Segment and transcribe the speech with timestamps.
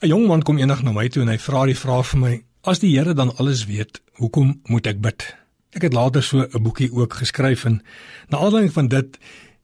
[0.00, 2.32] 'n Jong man kom eendag na my toe en hy vra die vraag vir my:
[2.62, 5.34] "As die Here dan alles weet, hoekom moet ek bid?"
[5.74, 7.82] Ek het later so 'n boekie ook geskryf en
[8.28, 9.18] na aanleiding van dit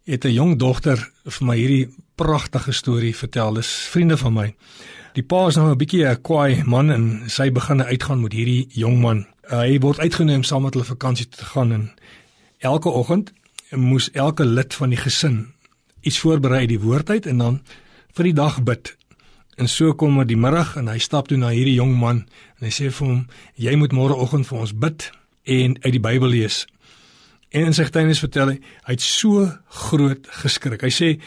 [0.04, 3.54] het 'n jong dogter vir my hierdie pragtige storie vertel.
[3.54, 4.54] Dis vriende van my.
[5.12, 8.66] Die pa is nou 'n bietjie 'n kwaai man en sy begin uitgaan met hierdie
[8.70, 9.26] jong man.
[9.48, 11.90] Hy word uitgenooi om saam met hulle vakansie te gaan en
[12.58, 13.32] elke oggend
[13.70, 15.54] moes elke lid van die gesin
[16.00, 17.62] iets voorberei die woord uit en dan
[18.14, 18.96] vir die dag bid.
[19.56, 22.24] En so kom dit die middag en hy stap toe na hierdie jong man
[22.58, 25.10] en hy sê vir hom: "Jy moet môreoggend vir ons bid
[25.44, 26.64] en uit die Bybel lees."
[27.54, 29.46] En in sy getuienis vertel hy, hy het so
[29.86, 30.82] groot geskrik.
[30.82, 31.20] Hy sê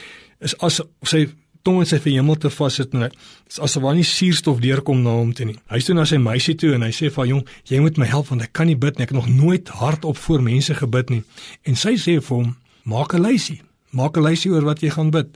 [0.43, 1.27] is as sy
[1.63, 5.33] tong in sy verhemel te vassit en is asof daar nie suurstof deurkom na hom
[5.35, 5.57] toe nie.
[5.71, 8.05] Hy sê na sy meisie toe en hy sê vir haar: "Jong, jy moet my
[8.05, 9.03] help want ek kan nie bid nie.
[9.03, 11.23] Ek het nog nooit hardop voor mense gebid nie."
[11.63, 13.61] En sy sê vir hom: "Maak 'n lysie.
[13.91, 15.27] Maak 'n lysie oor wat jy gaan bid."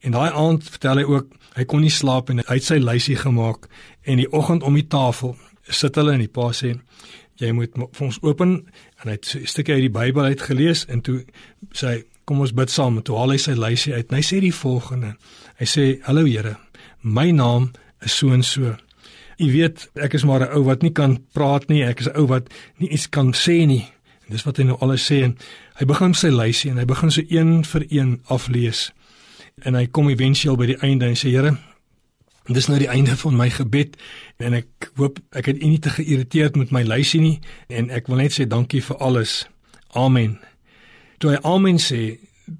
[0.00, 3.16] En daai aand vertel hy ook hy kon nie slaap en hy het sy lysie
[3.16, 3.68] gemaak
[4.04, 5.36] en die oggend om die tafel
[5.68, 6.74] sit hulle en die pa sê
[7.40, 8.52] jy moet vir ons open.
[9.02, 11.24] En hy het 'n stukkie uit die Bybel uit gelees en toe
[11.72, 12.96] sê hy kom ons bid saam.
[12.96, 15.16] En toe haal hy sy lysie uit en hy sê die volgende.
[15.58, 16.56] Hy sê hallo Here
[17.02, 17.70] my naam
[18.02, 18.76] is so en so.
[19.36, 21.84] Jy weet ek is maar 'n ou wat nie kan praat nie.
[21.84, 23.86] Ek is 'n ou wat nie iets kan sê nie.
[24.26, 25.22] En dis wat hy nou alles sê.
[25.22, 25.36] En
[25.74, 28.92] hy begin sy lysie en hy begin so een vir een aflees
[29.64, 31.54] en hy kom éventueel by die einde en sê Here
[32.52, 33.94] dis nou die einde van my gebed
[34.44, 37.38] en ek hoop ek het u nie te geïrriteerd met my lysie nie
[37.72, 39.46] en ek wil net sê dankie vir alles
[39.96, 40.36] amen
[41.16, 42.18] toe hy amen sê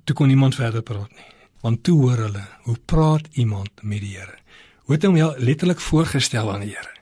[0.09, 1.29] toe kon niemand verder praat nie
[1.61, 4.41] want toe hoor hulle hoe praat iemand met die Here
[4.89, 6.97] hoe het hom letterlik voorgestel aan die Here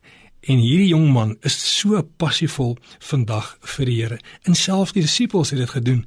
[0.45, 4.19] En hierdie jong man is so passievol vandag vir die Here.
[4.45, 6.03] En selfs die disippels het dit gedoen.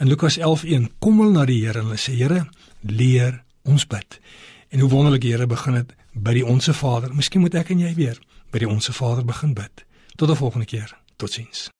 [0.00, 2.46] In Lukas 11:1 kom hulle na die Here en hulle sê Here,
[2.82, 4.20] leer ons bid.
[4.68, 7.14] En hoe wonderlik Here begin dit by die Onse Vader.
[7.14, 8.18] Miskien moet ek en jy weer
[8.50, 9.84] by die Onse Vader begin bid.
[10.16, 10.96] Tot 'n volgende keer.
[11.16, 11.70] Totsiens.